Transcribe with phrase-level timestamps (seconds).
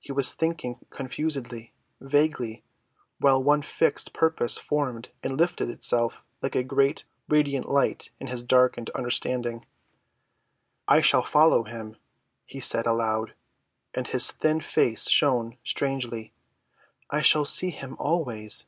[0.00, 2.64] He was thinking confusedly, vaguely,
[3.18, 8.42] while one fixed purpose formed and lifted itself like a great, radiant light in his
[8.42, 9.66] darkened understanding.
[10.88, 11.98] "I shall follow him,"
[12.46, 13.34] he said aloud,
[13.92, 16.32] and his thin face shone strangely.
[17.10, 18.64] "I shall see him always."